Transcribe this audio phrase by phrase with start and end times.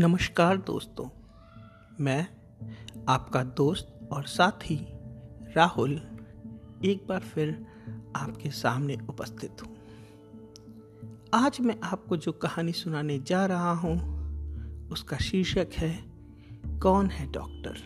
[0.00, 1.08] नमस्कार दोस्तों,
[2.00, 2.26] मैं
[3.08, 4.86] आपका दोस्त और साथी
[5.56, 5.92] राहुल
[6.84, 7.66] एक बार फिर
[8.16, 9.76] आपके सामने उपस्थित हूँ।
[11.34, 13.96] आज मैं आपको जो कहानी सुनाने जा रहा हूँ,
[14.88, 16.04] उसका शीर्षक है,
[16.78, 17.76] कौन है डॉक्टर?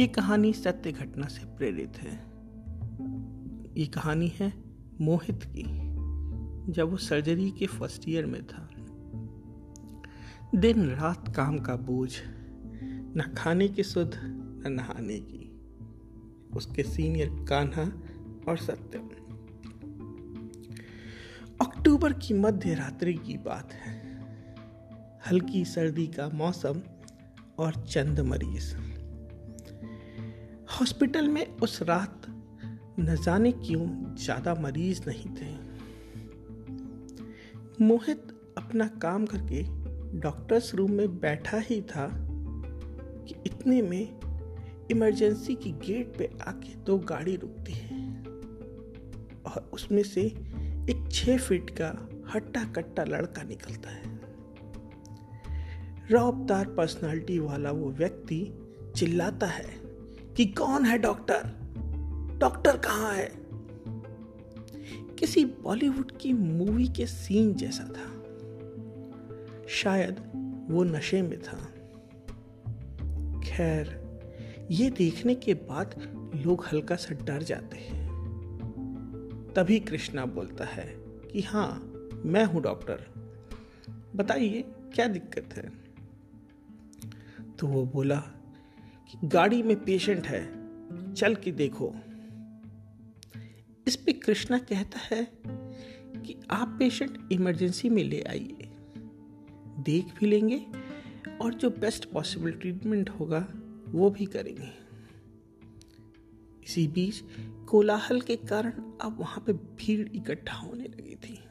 [0.00, 2.14] ये कहानी सत्य घटना से प्रेरित है।
[3.76, 4.52] ये कहानी है
[5.00, 5.64] मोहित की,
[6.72, 8.68] जब वो सर्जरी के फ़र्स्ट ईयर में था।
[10.54, 12.12] दिन रात काम का बोझ,
[13.16, 15.60] न खाने की सुध, न नहाने की।
[16.56, 17.82] उसके सीनियर कान्हा
[18.48, 19.08] और सत्यम
[21.60, 24.24] अक्टूबर की मध्य रात्रि की बात है।
[25.30, 26.80] हल्की सर्दी का मौसम
[27.58, 28.74] और चंद मरीज़।
[30.70, 32.22] हॉस्पिटल में उस रात
[33.00, 35.56] न जाने क्यों ज़्यादा मरीज़ नहीं थे।
[37.84, 39.83] मोहित अपना काम करके
[40.14, 42.10] डॉक्टर्स रूम में बैठा ही था
[43.28, 44.20] कि इतने में
[44.90, 48.18] इमरजेंसी की गेट पे आके दो गाड़ी रुकती है।
[49.46, 50.22] और उसमें से
[50.90, 54.20] एक छह फीट का हट्टा कट्टा लड़का निकलता है।
[56.10, 58.58] रौबदार पर्सनालिटी वाला वो व्यक्ति
[58.96, 59.80] चिल्लाता है
[60.36, 61.64] कि कौन है डॉक्टर
[62.38, 63.32] डॉक्टर कहाँ है?
[65.18, 68.13] किसी बॉलीवुड की मूवी के सीन जैसा था।
[69.68, 70.18] शायद
[70.70, 71.70] वो नशे में था।
[73.40, 74.04] खैर,
[74.70, 75.94] ये देखने के बाद
[76.46, 78.04] लोग हल्का सा डर जाते हैं।
[79.56, 80.94] तभी कृष्णा बोलता है
[81.32, 81.92] कि हाँ
[82.24, 83.04] मैं हूँ डॉक्टर।
[84.16, 85.84] बताइए, क्या दिक्कत है?
[87.58, 88.16] तो वो बोला
[89.10, 90.64] कि गाड़ी में पेशेंट है,
[91.14, 91.94] चल के देखो।
[93.86, 95.28] इस पे कृष्णा कहता है
[96.22, 98.63] कि आप पेशेंट इमरजेंसी में ले आइए।
[99.84, 100.66] देख भी लेंगे
[101.42, 103.48] और जो बेस्ट पॉसिबल ट्रीटमेंट होगा,
[103.88, 104.70] वो भी करेंगे।
[106.64, 107.22] इसी बीच
[107.68, 111.44] कोलाहल के कारण अब वहाँ पे भीड़ इकट्ठा होने लगी थी।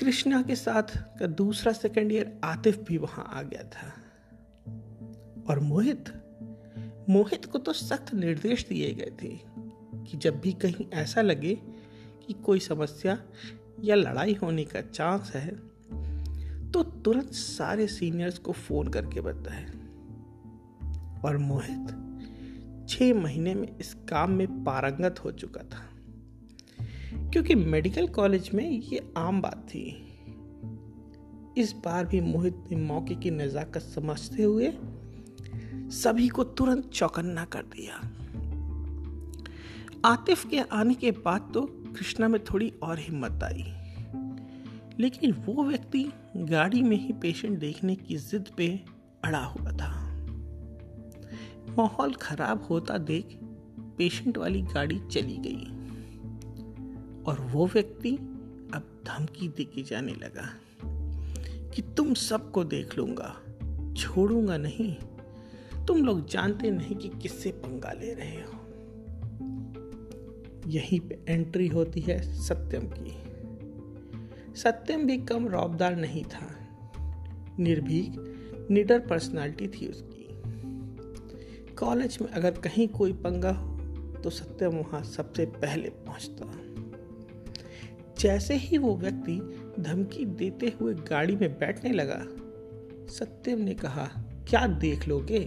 [0.00, 3.92] कृष्णा के साथ का दूसरा सेकेंड ईयर आतिफ भी वहाँ आ गया था।
[5.48, 6.04] और मोहित
[7.08, 9.38] मोहित को तो सख्त निर्देश दिए गए थे
[10.10, 11.54] कि जब भी कहीं ऐसा लगे
[12.26, 13.22] कि कोई समस्या
[13.84, 15.69] या लड़ाई होने का चांस है
[16.74, 19.64] तो तुरंत सारे सीनियर्स को फ़ोन करके बताए।
[21.24, 21.88] और मोहित,
[22.88, 25.90] छह महीने में इस काम में पारंगत हो चुका था।
[27.30, 30.06] क्योंकि मेडिकल कॉलेज में ये आम बात थी।
[31.58, 34.72] इस बार भी मोहित ने मौके की नजाकत समझते हुए
[35.90, 38.10] सभी को तुरंत चौकन्ना कर दिया।
[40.04, 43.64] आतिफ के आने के बाद तो कृष्णा में थोड़ी और हिम्मत आई।
[45.00, 48.80] लेकिन वो व्यक्ति गाड़ी में ही पेशेंट देखने की जिद पे
[49.24, 50.10] अड़ा हुआ था।
[51.78, 53.38] माहौल खराब होता देख
[53.98, 55.64] पेशेंट वाली गाड़ी चली गई
[57.22, 58.16] और वो व्यक्ति
[58.74, 60.54] अब धमकी देके जाने लगा
[61.74, 63.36] कि तुम सबको देख लूँगा,
[63.94, 64.96] छोड़ूँगा नहीं।
[65.86, 68.60] तुम लोग जानते नहीं कि किससे पंगा ले रहे हो।
[70.66, 73.29] यहीं पे एंट्री होती है सत्यम की।
[74.56, 76.56] सत्यम भी कम रौबदार नहीं था।
[77.58, 78.36] निर्भीक,
[78.70, 80.28] निडर पर्सनालिटी थी उसकी।
[81.74, 83.76] कॉलेज में अगर कहीं कोई पंगा हो
[84.12, 86.52] तो सत्यम वहाँ सबसे पहले पहुँचता।
[88.18, 92.24] जैसे ही वो व्यक्ति धमकी देते हुए गाड़ी में बैठने लगा,
[93.12, 94.10] सत्यम ने कहा,
[94.48, 95.44] क्या देख लोगे?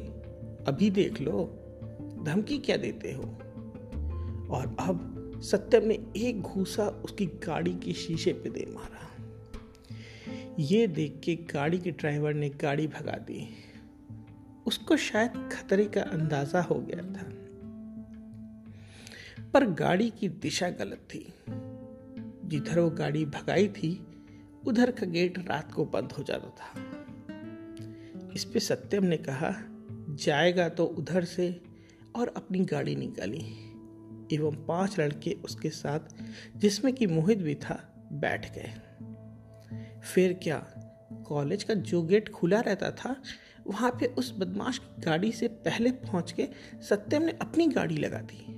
[0.68, 1.60] अभी देख लो।
[2.24, 3.24] धमकी क्या देते हो?
[4.50, 5.13] और अब
[5.44, 9.10] सत्यम ने एक घूसा उसकी गाड़ी के शीशे पे दे मारा।
[10.60, 13.50] ये देख के गाड़ी के ड्राइवर ने गाड़ी भगा दी।
[14.66, 17.30] उसको शायद खतरे का अंदाज़ा हो गया था।
[19.54, 21.34] पर गाड़ी की दिशा गलत थी।
[22.46, 24.08] जिधर वो गाड़ी भगाई थी,
[24.68, 26.82] उधर का गेट रात को बंद हो जाता था।
[28.36, 29.54] इस पे सत्यम ने कहा,
[30.10, 31.62] जाएगा तो उधर से
[32.16, 33.73] और अपनी गाड़ी निकाली।
[34.32, 36.00] एवं पाँच लड़के उसके साथ,
[36.58, 38.74] जिसमें कि मोहित भी था, बैठ गए।
[40.14, 40.58] फिर क्या
[41.28, 43.22] कॉलेज का जो गेट खुला रहता था,
[43.68, 46.48] वहाँ पे उस बदमाश की गाड़ी से पहले पहुँच के
[46.82, 48.56] सत्यम ने अपनी गाड़ी लगा दी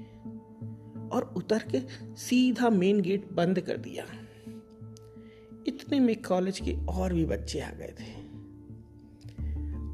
[1.10, 1.82] और उतर के
[2.16, 4.06] सीधा मेन गेट बंद कर दिया।
[5.68, 8.26] इतने में कॉलेज के और भी बच्चे आ गए थे।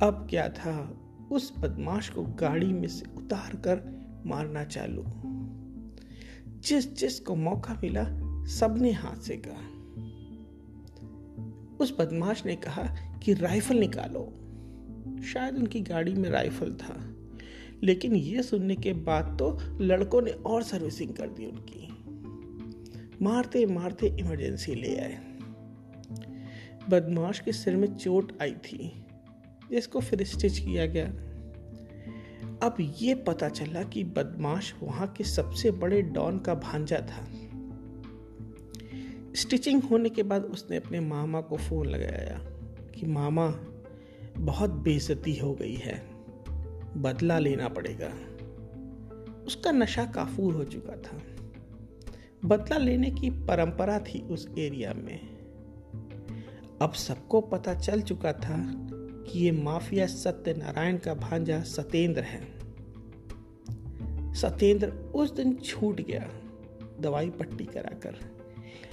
[0.06, 0.98] अब क्या था
[1.32, 5.04] उस बदमाश को गाड़ी में से उतार कर मारना चालू?
[6.62, 8.04] जिस जिस को मौका मिला,
[8.46, 9.68] सबने हाथ से कहा।
[11.78, 12.84] उस बदमाश ने कहा
[13.20, 14.34] कि राइफल निकालो।
[15.24, 17.16] शायद उनकी गाड़ी में राइफल था,
[17.84, 21.88] लेकिन यह सुनने के बाद तो लड़कों ने और सर्विसिंग कर दी उनकी।
[23.22, 25.20] मारते मारते इमरजेंसी ले आए।
[26.90, 29.06] बदमाश के सिर में चोट आई थी,
[29.72, 31.31] जिसको फिर स्टिच किया गया।
[32.64, 37.28] अब ये पता चला कि बदमाश वहाँ के सबसे बड़े डॉन का भांजा था।
[39.36, 42.40] स्टिचिंग होने के बाद उसने अपने मामा को फ़ोन लगाया
[42.96, 43.56] कि, मामा,
[44.38, 46.08] बहुत बेजती हो गई है,
[46.98, 48.14] बदला लेना पड़ेगा।
[49.46, 51.22] उसका नशा काफूर हो चुका था।
[52.46, 55.20] बदला लेने की परंपरा थी उस एरिया में।
[56.82, 58.58] अब सबको पता चल चुका था
[59.28, 62.62] कि ये माफिया सत्यनारायण का भांजा सतेंद्र है।
[64.34, 66.30] सत्येंद्र उस दिन छूट गया,
[67.00, 68.16] दवाई पट्टी कराकर।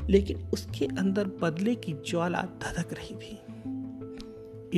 [0.08, 3.38] लेकिन उसके अंदर बदले की ज्वाला धधक रही थी।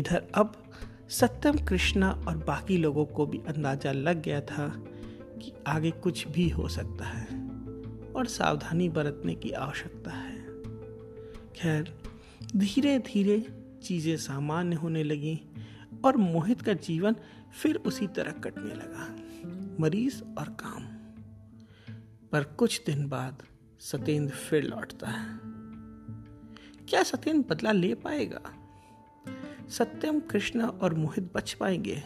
[0.00, 0.70] इधर अब
[1.08, 4.68] सत्यम कृष्णा और बाकी लोगों को भी अंदाज़ा लग गया था
[5.42, 7.26] कि आगे कुछ भी हो सकता है
[8.12, 10.38] और सावधानी बरतने की आवश्यकता है।
[11.54, 11.94] खैर
[12.56, 15.40] धीरे धीरे चीज़ें सामान्य होने लगी
[16.04, 17.16] और मोहित का जीवन
[17.62, 19.16] फिर उसी तरह कटने लगा।
[19.80, 20.82] मरीज़ और काम।
[22.32, 23.42] पर कुछ दिन बाद
[23.80, 25.38] सत्येंद्र फिर लौटता है।
[26.88, 28.40] क्या सत्येंद्र बदला ले पाएगा?
[29.68, 32.02] सत्यम, कृष्णा और मोहित बच पाएँगे?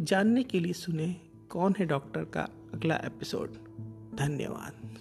[0.00, 1.16] जानने के लिए सुने
[1.50, 3.48] कौन है डॉक्टर का अगला एपिसोड।
[4.16, 4.98] धन्यवाद।